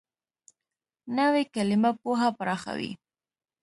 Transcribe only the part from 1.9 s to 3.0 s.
پوهه پراخوي